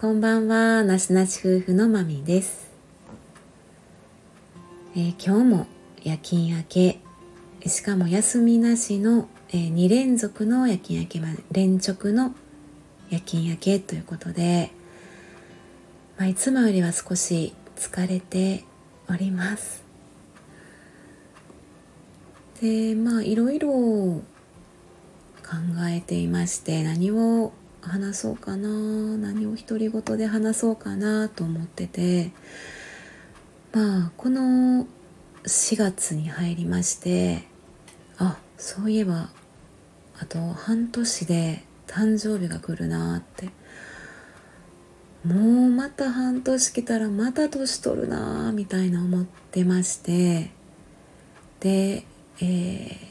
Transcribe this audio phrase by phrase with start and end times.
[0.00, 0.82] こんばんは。
[0.82, 2.70] なしなし夫婦のまみです、
[4.96, 5.66] えー、今日も
[6.02, 7.00] 夜勤明け。
[7.66, 12.34] しかも休みなしの、えー、2連続の夜勤明け、ま、連続の
[13.10, 14.70] 夜勤明けということで、
[16.16, 18.64] まあ、いつもよりは少し疲れて
[19.06, 19.84] おります。
[22.62, 24.22] でまあいろいろ考
[25.94, 28.68] えていまして何を話そうかな。
[28.68, 32.32] 何を独り言で話そうかなと思ってて。
[33.72, 34.86] まあこの
[35.44, 37.44] 4月に入りまして
[38.18, 39.30] あそういえば
[40.18, 43.50] あと半年で誕生日が来るなって。
[45.24, 50.50] もうまた半年来たらまた年取るなみたいな思ってまして。
[51.60, 52.06] で、
[52.40, 53.10] えー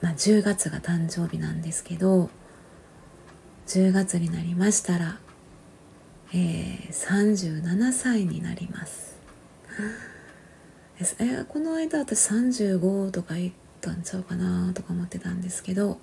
[0.00, 2.30] まあ、10月が誕生日なんですけど
[3.72, 5.18] 10月になりましたら、
[6.34, 9.16] えー、37歳になります。
[11.18, 15.98] えー、この間私35とか言ったんちゃうかなとか思ってたんですけど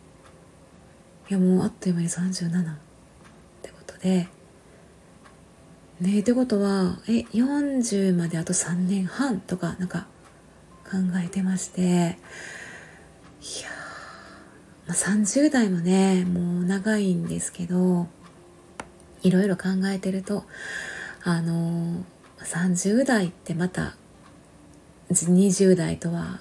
[1.29, 2.77] いやもうあっという間に37っ
[3.61, 4.27] てことで
[6.01, 10.07] ねってことはえ40まであと3年半とかなんか
[10.83, 13.78] 考えてましていや
[14.89, 18.07] まあ、30代もねもう長いんですけど
[19.21, 20.45] いろいろ考えてると
[21.23, 22.03] あの
[22.39, 23.95] 30代ってまた
[25.11, 26.39] 20代とは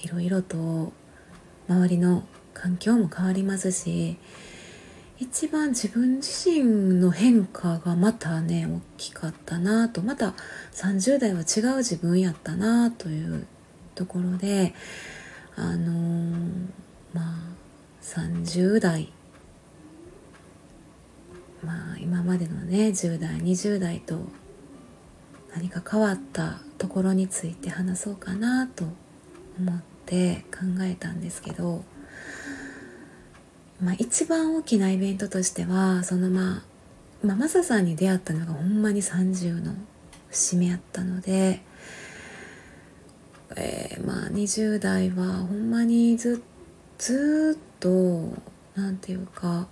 [0.00, 0.92] いろいろと
[1.68, 2.22] 周りの
[2.54, 4.16] 環境も変わりますし
[5.18, 10.34] 一番自分自身の変化がまたね大きかったなとまた
[10.72, 13.48] 30代は違う自分やったなという
[13.96, 14.72] ところで
[15.56, 16.38] あのー、
[17.12, 17.47] まあ
[18.08, 19.12] 30代。
[21.62, 24.20] まあ今までのね10代20代と
[25.54, 28.84] 何か変わったところについて話そうかなと
[29.58, 31.84] 思って考えたんですけど、
[33.82, 39.74] まあ、一番大きなイベントとしてはそのまあ、まあ、マサさんに出会ったのがほんまに30の
[40.30, 41.60] 節目やったので、
[43.56, 46.42] えー、まあ20代はほんまにず
[46.98, 48.32] ずっとと
[48.74, 49.66] 何て言うか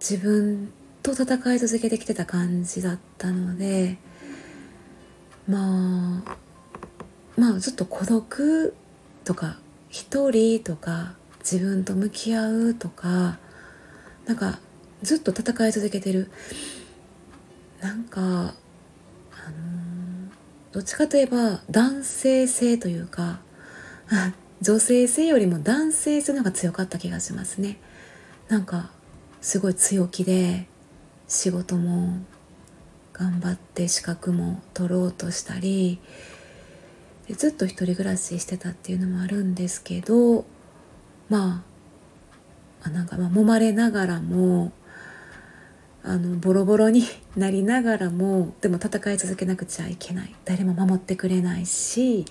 [0.00, 0.72] 自分
[1.02, 3.98] と戦い続けてきてた感じだったので
[5.48, 6.36] まあ
[7.36, 8.74] まあずっと孤独
[9.24, 13.38] とか一人とか自分と向き合うとか
[14.26, 14.58] なんか
[15.02, 16.30] ずっと戦い続けてる。
[17.80, 18.52] なんかあの
[20.72, 23.38] どっちかといえば男性性というか
[24.62, 27.78] 女性性よりも男性性の方が強かった気がしますね。
[28.48, 28.90] なんか
[29.40, 30.66] すごい強気で
[31.28, 32.18] 仕事も
[33.12, 35.98] 頑張って資格も取ろうとしたり
[37.28, 40.44] でずっと一人暮らししてたっていうのもあるんですけど
[41.28, 41.64] ま
[42.82, 44.72] あなんかまあ揉まれながらも
[46.04, 47.02] あのボロボロに
[47.36, 50.34] なりながらもでも戦い続けなくちゃいけない。
[50.44, 52.24] 誰も守ってくれないし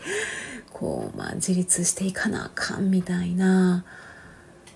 [0.75, 3.85] こう、まあ、自立していかなあかんみたいな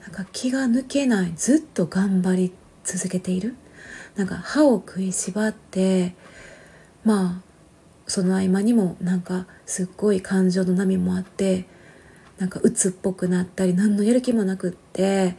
[0.02, 2.54] なんか気が抜けないずっと頑張り
[2.86, 3.56] 続けている。
[4.16, 6.16] なんか歯を食いしばって
[7.04, 7.50] まあ
[8.08, 11.66] その合間にもなんかすっごい感情の波もあって
[12.38, 15.36] なんか鬱っぽくなったり何のやる気もなくって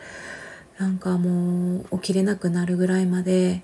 [0.78, 3.62] なんかもう起きれなくなるぐらいまで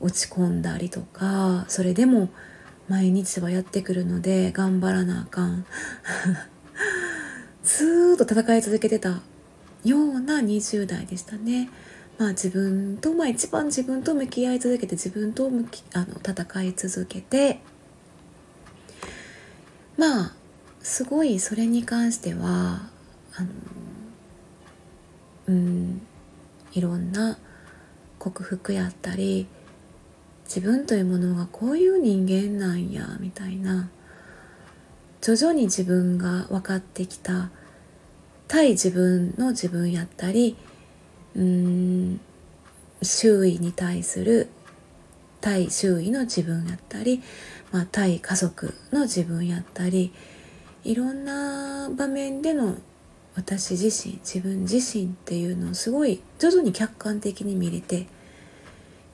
[0.00, 2.30] 落ち込んだりとかそれでも
[2.90, 5.64] 毎日はやってくるので頑張らなあかん
[7.62, 9.22] ずっと戦い続けてた
[9.84, 11.70] ような20代でしたね。
[12.18, 17.60] まあ自分と、まあ一番自分と向き合い続けて自分と向きあの戦い続けて
[19.96, 20.32] まあ
[20.82, 22.90] すごいそれに関しては
[23.36, 23.48] あの
[25.46, 26.02] うん
[26.72, 27.38] いろんな
[28.18, 29.46] 克服やったり
[30.52, 33.88] 自分というものがこういう人間なんやみたいな。
[35.20, 37.50] 徐々に自分が分かってきた。
[38.48, 40.56] 対自分の自分やったり
[41.36, 42.20] うん
[43.00, 44.48] 周囲に対する
[45.40, 47.22] 対周囲の自分やったり、
[47.70, 50.12] まあ、対家族の自分やったり
[50.82, 52.74] いろんな場面での
[53.36, 58.08] 私自身自分自身っていうのをすごい徐々に客観的に見れて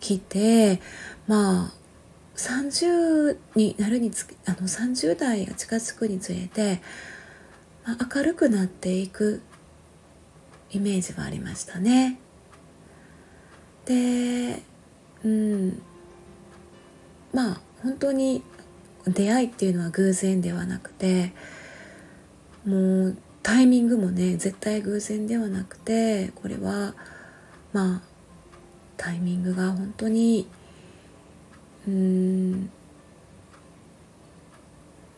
[0.00, 0.80] きて
[1.26, 1.73] まあ
[2.37, 6.81] 30になるにつあの30代が近づくにつれて、
[7.84, 9.40] まあ、明るくなっていく
[10.70, 12.19] イメージはありましたね。
[13.87, 14.62] で
[15.25, 15.82] うん
[17.32, 18.43] まあ本当に
[19.06, 21.32] 出会いっていうのは偶然ではなくて
[22.67, 26.94] もうタイミングもね絶対偶然ではなくてこれは
[27.72, 28.02] まあ
[28.96, 30.49] タイミングが本当に
[31.86, 32.70] うん。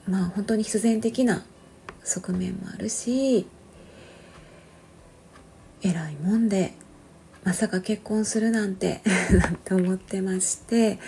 [0.09, 1.45] まあ本当に必然的な
[2.03, 3.47] 側面もあるし
[5.83, 6.73] 偉いもんで
[7.45, 10.99] まさか結婚するなんて なんて思ってまして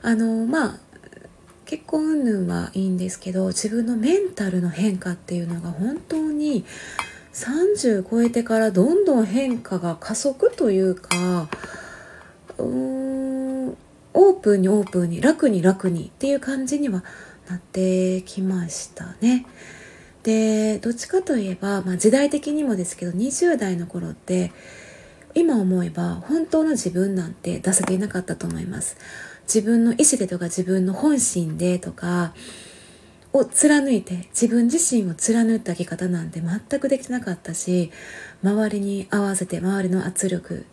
[0.00, 0.78] あのまあ
[1.66, 6.64] 結婚云々はいいんですけど自分のメンタルの変化っていうのが本当に
[7.32, 11.48] 30超えてからどんどん変化が加速というか
[12.58, 13.01] うーん
[14.14, 17.04] オープンにオープンに楽に楽にっていう感じには
[17.48, 19.46] なってきましたね。
[20.22, 24.52] でどっちかといえば、まあ、時代的にもですけど20代の頃って
[25.34, 28.96] 今思えば本当の自分なんて出せていなかったと思います
[29.52, 32.34] 自分の意思でとか自分の本心でとか
[33.32, 37.90] を貫いて自分自身を貫いた生き方なんて全くできてなかったし
[38.42, 40.66] 周りに合わせて周りの圧力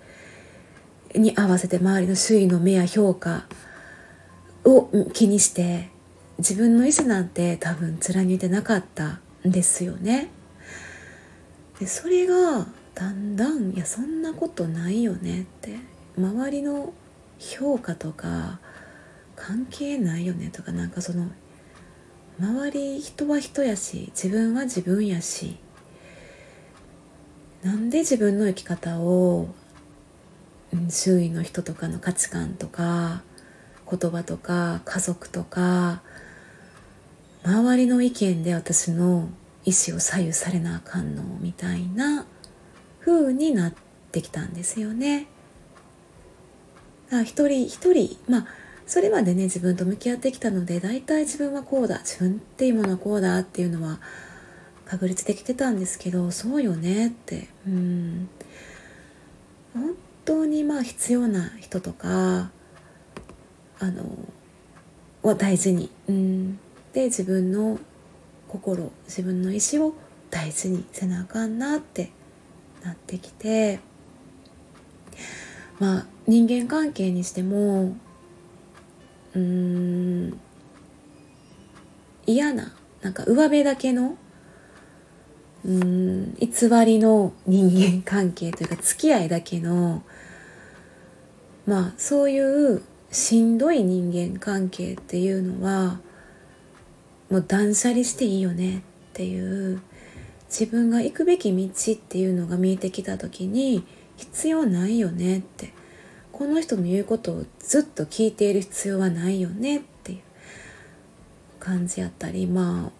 [1.15, 3.45] に合わせて周りの周囲の目や評価
[4.63, 5.89] を気にして
[6.37, 10.29] 自分の意思なんて多分貫いてなかったんですよね。
[11.79, 15.77] でそれがだんだんいやそんなことないよねって
[16.17, 16.93] 周りの
[17.39, 18.59] 評価とか
[19.37, 21.29] 関係ないよねとかなんかその
[22.39, 25.57] 周り人は人やし自分は自分やし
[27.63, 29.47] なんで自分の生き方を
[30.89, 33.23] 周囲の人とかの価値観とか
[33.89, 36.01] 言葉とか家族とか
[37.43, 39.29] 周りの意見で私の
[39.65, 42.25] 意思を左右されなあかんのみたいな
[43.01, 43.73] 風になっ
[44.11, 45.27] てきたんですよね。
[47.23, 48.47] 一人一人まあ
[48.85, 53.99] それまでね自分と向き合ってきたので大体自分はこうだ自分っていうものはこうだっていうのは
[54.85, 58.29] 確立できてたんですけどそうよねってうん
[59.73, 59.95] 本
[60.29, 62.51] 当にまあ必要な人とか
[63.79, 64.03] あの
[65.23, 66.59] を大事に、うん、
[66.93, 67.79] で自分の
[68.47, 69.95] 心自分の意志を
[70.29, 72.11] 大事にせなあかんなって
[72.83, 73.79] なってきて
[75.79, 77.95] まあ人間関係にしても
[79.33, 80.39] うーん
[82.27, 82.71] 嫌な
[83.01, 84.15] なんか上辺だけの
[85.65, 90.03] うん偽りの人間関係というか付き合いだけの
[91.65, 95.99] まあそういうしんどい人間関係っていうのは
[97.29, 98.81] もう断捨離していいよねっ
[99.13, 99.81] ていう
[100.47, 103.83] 自分が行くべき道っていうのが見えてきた時に
[104.17, 105.73] 必要ないよねって
[106.31, 110.19] この人の言うことをずっと聞いている必要はないよねっていう
[111.59, 112.98] 感じやったりまあ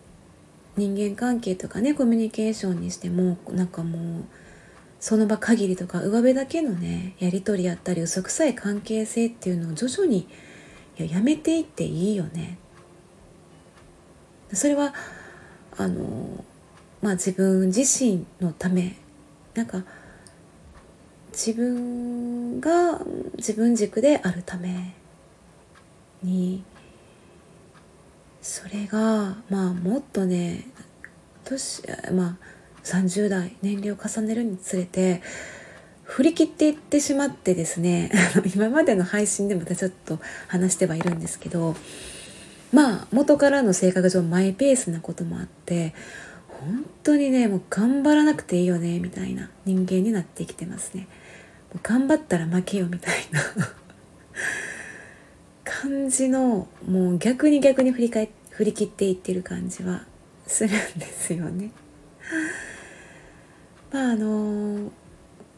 [0.80, 4.24] 人間関係とかねコミュニケーションにしてもなんかもう
[5.00, 10.28] その場限りとか上辺だけのねやり取りやったり嘘くさい関係性っていうのを徐々に
[10.98, 12.58] ややめていっていいよね。
[14.52, 14.94] それは
[15.78, 16.44] あの
[17.02, 18.96] まあ自分自身のため。
[19.56, 19.84] なんか
[21.31, 23.00] 自分が
[23.38, 24.95] 自分軸であるため
[26.24, 26.64] に
[28.42, 30.66] それがまあもっとね
[31.46, 32.50] 年まあ
[32.84, 35.22] 30代年齢を重ねるにつれて
[36.04, 38.12] 振り切っていってしまってですね
[38.56, 41.76] 今までの配信でもちょっと話してはいるんですけど
[42.72, 45.94] まあ元からの性格上マイペースなこともあって
[46.48, 51.08] 本当にねもう頑張らなくていいよねみたいな人間になってきてますね。
[51.84, 53.42] 頑張ったら負けよみたいな。
[55.69, 60.02] 感じのもう逆に逆に振り返振り切っていってる感じは
[60.47, 61.71] するんですよね
[63.94, 64.92] まああの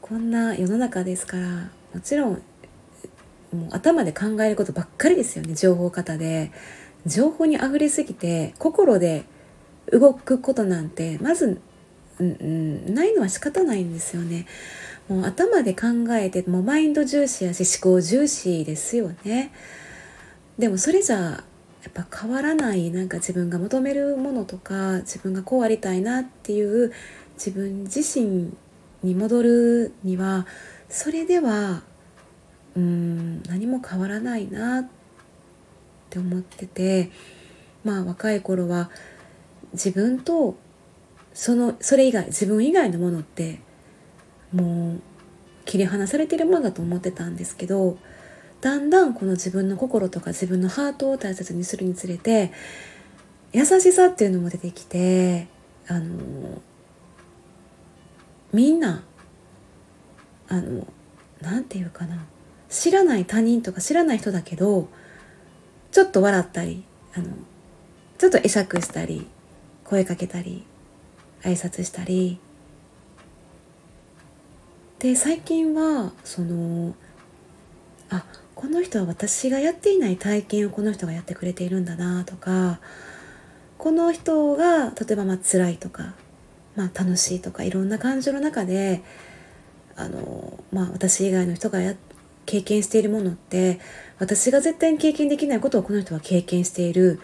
[0.01, 6.51] こんな世の中ですからもちろんもう頭で考えることばっかりですよね情報型で
[7.05, 9.23] 情報にあふれすぎて心で
[9.91, 11.61] 動くことなんてまず、
[12.19, 14.45] うん、ないのは仕方ないんですよね。
[15.09, 19.51] もう頭で考えてもうマインド重視やし思考重視ですよね。
[20.57, 21.43] でもそれじゃ
[21.83, 26.93] やっぱ変わらないなんか自分が求めるものとか自分がこうありたいなっていう
[27.33, 28.53] 自分自身
[29.03, 30.45] に戻るには
[30.89, 31.81] それでは
[32.75, 34.89] うん何も変わらないなっ
[36.09, 37.09] て思ってて
[37.83, 38.91] まあ若い頃は
[39.73, 40.55] 自分と
[41.33, 43.59] そのそれ以外自分以外のものって
[44.53, 45.01] もう
[45.65, 47.97] 切り離されてるものだと思ってたんですけど
[48.61, 52.51] だんだんこの自分の心とか自分のハートを大切にするにつれて
[53.53, 55.47] 優しさっていうのも出てきて
[55.87, 56.61] あの
[58.53, 59.03] みんな
[60.47, 60.85] あの
[61.41, 62.23] なんていうかな
[62.69, 64.87] 知らない他人とか知らない人だけど
[65.91, 66.83] ちょっと笑ったり
[67.15, 67.25] あの
[68.17, 69.27] ちょっと会釈したり
[69.83, 70.63] 声かけたり
[71.41, 72.39] 挨拶したり。
[74.99, 76.93] で最近はその
[78.11, 78.23] あ
[78.61, 82.79] この人は私がやっていない体験をこの人がやってくれているんだなとか
[83.79, 86.13] この人が例えばまあ辛いとか、
[86.75, 89.01] まあ、楽しいとかいろんな感情の中で
[89.95, 91.95] あの、まあ、私以外の人がや
[92.45, 93.79] 経験しているものって
[94.19, 97.19] 私が絶対に経験できないことをこの人は経験している。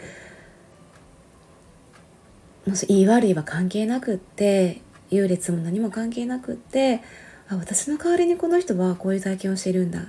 [2.66, 7.02] もし言い悪いは関係なくって優劣も何も関係なくって
[7.48, 10.08] あ私の代わりにこの人はこういう体験をしているんだ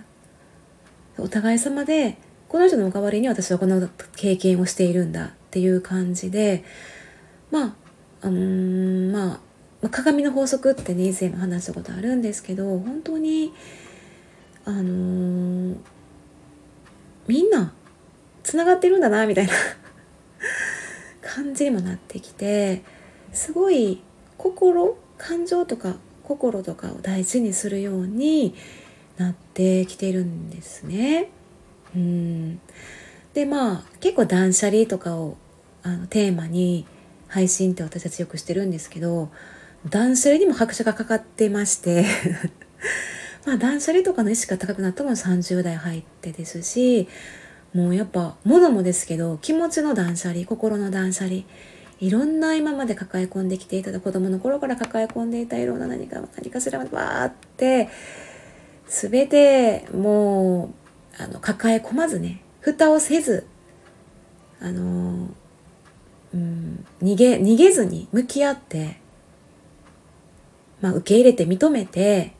[1.18, 2.16] お互い様で
[2.48, 6.64] この人の代わりに私はこの経験をしているんだっていう感じで
[7.50, 7.76] ま
[8.22, 9.40] あうんま
[9.82, 13.52] あ鏡の法則ってね以前も話したことあるんですけど本当に
[14.64, 15.76] あのー、
[17.26, 17.72] みんな
[18.42, 19.52] つながってるんだなみたいな
[21.22, 22.82] 感じにもなってきて
[23.32, 24.02] すごい
[24.36, 28.54] 心感情とか心とかを大事にするように
[29.18, 31.30] なってきてるんですね。
[31.94, 32.60] うん
[33.34, 35.36] でまあ結構断捨離とかを
[35.82, 36.86] あのテーマに
[37.28, 39.30] 配信って私たちよくしてるんですけど
[39.88, 42.04] 断捨離にも拍車がかかってまして
[43.46, 47.08] まあ断捨離とかの意識が高くなったのも30代入ってですし
[47.74, 51.42] もうやっぱ物もですけど気持ちの断捨離心の断捨離
[52.00, 57.88] いろんな今まで抱え込んできていた子供の頃から抱え込んでいたいろんな何か何かしらわーって
[58.88, 60.72] 全ても
[61.18, 63.46] うあの抱え込まずね蓋をせず
[64.60, 65.28] あの、
[66.34, 69.00] うん、逃げ逃げずに向き合って、
[70.80, 72.32] まあ、受け入れて認めて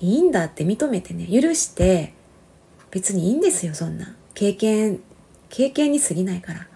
[0.00, 2.14] いいんだって認めてね許して
[2.90, 4.14] 別にいいんですよそんな。
[4.34, 5.00] 経験
[5.48, 6.66] 経験に過ぎないから。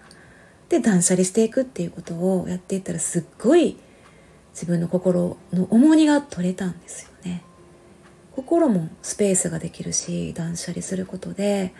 [0.69, 3.77] で断捨離していくっていうことをやっていったらすっごい
[4.51, 7.11] 自分の心の重荷が取れたんですよ。
[8.37, 11.73] 心もスペースができるし断捨離することで。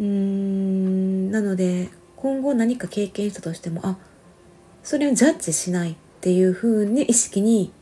[0.00, 3.98] うーんなので今後何か経験したとしてもあ
[4.84, 7.72] それをジャッジしないっていう風に意識に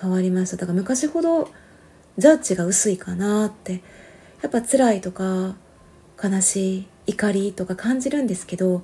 [0.00, 0.56] 変わりました。
[0.56, 1.50] だから昔ほど
[2.18, 3.82] ジャッジが薄いかなって。
[4.42, 5.54] やっぱ辛いとか
[6.22, 8.82] 悲しい怒りとか感じるんですけど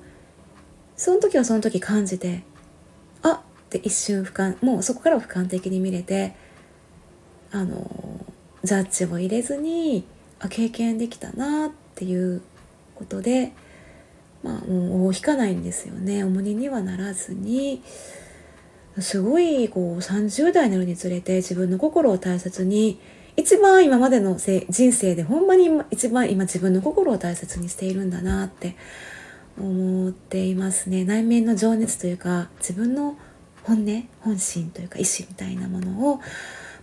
[0.95, 2.43] その時はその時感じて
[3.21, 6.35] あって一瞬俯瞰もうそこから俯瞰的に見れて
[7.51, 8.25] あの
[8.63, 10.05] ジャッジを入れずに
[10.39, 12.41] あ経験できたなっていう
[12.95, 13.51] ことで
[14.43, 16.23] まあもう引かないんですよね。
[16.23, 17.81] 重荷にはならずに。
[19.01, 22.99] すごいこう30代になるにつれて自分の心を大切に
[23.37, 28.75] 一番今までの人生でほんまに一番今自分の心を大切にしているんだなって
[29.57, 31.05] 思っていますね。
[31.05, 33.15] 内面の情熱というか自分の
[33.63, 36.19] 本音本心というか意志みたいなものを、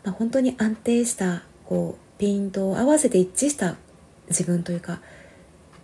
[0.06, 3.75] まあ、本当に安定したこうピントを合わせて一致した
[4.28, 5.00] 自分というか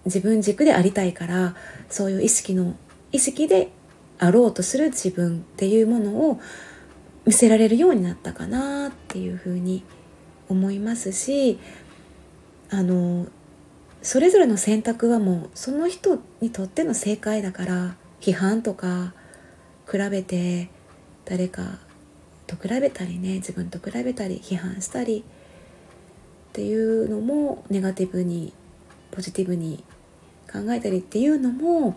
[0.05, 1.57] 自分軸でありたいから
[1.91, 2.77] そういう意識の
[3.11, 3.73] 意識で
[4.19, 6.41] あろうとする自分っていうものを
[7.27, 9.83] 見せられるようになったかなっていうふうに
[10.49, 11.59] 思いますし
[12.71, 13.27] あの
[14.03, 19.15] それぞれの選択はもうその人にとっての正解だから批判とか
[19.91, 20.71] 比べて
[21.25, 21.79] 誰か
[22.47, 25.25] と比べたりね自分と比べたり批判したり
[26.51, 28.53] っていうのもネガティブに
[29.11, 29.85] ポジティブに
[30.53, 31.97] 考えたりっていうのも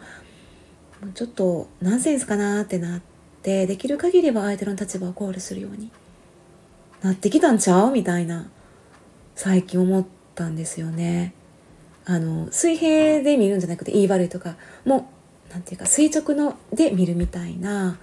[1.14, 3.02] ちょっとナンセンスかなってなっ
[3.42, 5.92] てできる限りは相手の立場を考慮するように
[7.02, 7.92] なってきたんちゃう？
[7.92, 8.50] みたいな
[9.36, 11.34] 最近思ったんですよね。
[12.06, 15.10] あの水平で見るんじゃなくて言い悪いとかも
[15.50, 18.00] うなんていうか垂直ので見るみたいな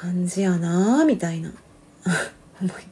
[0.00, 1.52] 感じやなみたいな。
[2.62, 2.72] 思い。
[2.72, 2.84] っ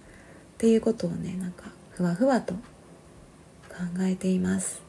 [0.58, 2.60] ていうことをねなんかふわふわと考
[4.00, 4.80] えています。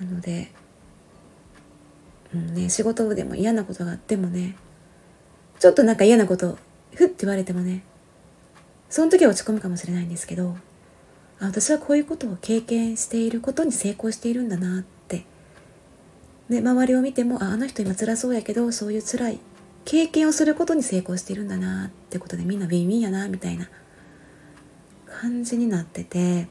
[0.00, 0.50] なので、
[2.34, 4.56] うんね、仕事でも嫌なことがあってもね
[5.58, 6.56] ちょっとなんか嫌なこと
[6.94, 7.82] ふって言われてもね
[8.88, 10.56] その時は落ち込むかもしれないんですけど
[11.40, 15.24] あ私はこういうことを経験していることに成功しているんだなって。
[16.48, 19.38] で周りを見てもああの人今辛そうやけどそういう辛い
[19.84, 23.68] 経験をすることに成功しているんだなってことでみんなウィンウィンやなみたいな
[25.06, 26.46] 感じになってて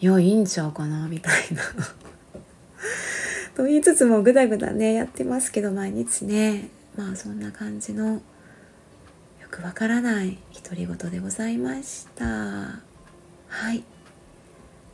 [0.00, 1.62] いやいいんちゃうかなみたいな。
[3.56, 6.68] と言いつつもぐだぐだねやってますけど毎日ね。
[6.96, 8.20] まあそんな感じのよ
[9.50, 12.24] くわからない独り言でございました。
[12.24, 13.82] はい。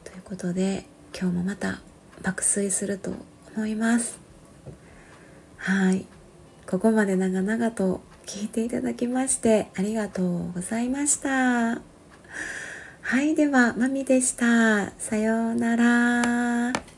[0.05, 0.87] ということで
[1.19, 1.83] 今日もまた
[2.23, 3.13] 爆睡すると
[3.55, 4.19] 思います。
[5.59, 6.07] はい。
[6.69, 11.83] ここまで長々と聞いていただきましてありがとうございました。
[13.07, 14.91] はいではまみでした。
[14.99, 16.94] さようなら。